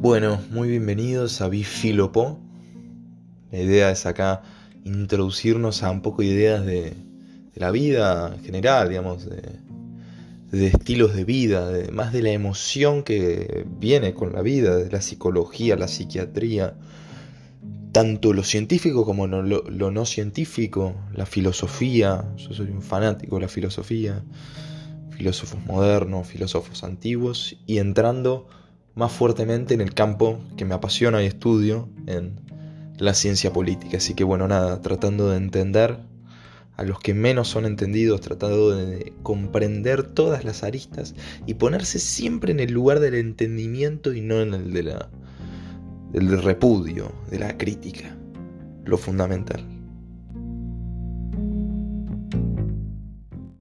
Bueno, 0.00 0.40
muy 0.52 0.68
bienvenidos 0.68 1.40
a 1.40 1.48
Bifilopo. 1.48 2.38
La 3.50 3.58
idea 3.58 3.90
es 3.90 4.06
acá 4.06 4.42
introducirnos 4.84 5.82
a 5.82 5.90
un 5.90 6.02
poco 6.02 6.22
ideas 6.22 6.64
de, 6.64 6.94
la 7.56 7.72
vida 7.72 8.32
en 8.32 8.44
general, 8.44 8.90
digamos, 8.90 9.28
de, 10.52 10.68
estilos 10.68 11.16
de 11.16 11.24
vida, 11.24 11.72
más 11.92 12.12
de 12.12 12.22
la 12.22 12.30
emoción 12.30 13.02
que 13.02 13.66
viene 13.80 14.14
con 14.14 14.32
la 14.32 14.40
vida, 14.40 14.76
de 14.76 14.88
la 14.88 15.02
psicología, 15.02 15.74
la 15.74 15.88
psiquiatría, 15.88 16.76
tanto 17.90 18.32
lo 18.32 18.44
científico 18.44 19.04
como 19.04 19.26
lo, 19.26 19.42
lo 19.42 19.90
no 19.90 20.06
científico, 20.06 20.94
la 21.12 21.26
filosofía, 21.26 22.24
yo 22.36 22.54
soy 22.54 22.68
un 22.68 22.82
fanático 22.82 23.34
de 23.34 23.42
la 23.42 23.48
filosofía, 23.48 24.22
filósofos 25.10 25.58
modernos, 25.66 26.28
filósofos 26.28 26.84
antiguos, 26.84 27.56
y 27.66 27.78
entrando 27.78 28.46
más 28.98 29.12
fuertemente 29.12 29.74
en 29.74 29.80
el 29.80 29.94
campo 29.94 30.40
que 30.56 30.64
me 30.64 30.74
apasiona 30.74 31.22
y 31.22 31.26
estudio, 31.26 31.88
en 32.08 32.40
la 32.98 33.14
ciencia 33.14 33.52
política. 33.52 33.98
Así 33.98 34.14
que 34.14 34.24
bueno, 34.24 34.48
nada, 34.48 34.82
tratando 34.82 35.30
de 35.30 35.36
entender 35.36 36.00
a 36.76 36.82
los 36.82 36.98
que 36.98 37.14
menos 37.14 37.46
son 37.46 37.64
entendidos, 37.64 38.20
tratando 38.20 38.70
de 38.70 39.12
comprender 39.22 40.02
todas 40.02 40.44
las 40.44 40.64
aristas 40.64 41.14
y 41.46 41.54
ponerse 41.54 42.00
siempre 42.00 42.50
en 42.50 42.58
el 42.58 42.72
lugar 42.72 42.98
del 42.98 43.14
entendimiento 43.14 44.12
y 44.12 44.20
no 44.20 44.40
en 44.40 44.52
el 44.52 44.72
de 44.72 44.82
la, 44.82 45.08
del 46.10 46.42
repudio, 46.42 47.12
de 47.30 47.38
la 47.38 47.56
crítica, 47.56 48.16
lo 48.84 48.98
fundamental. 48.98 49.77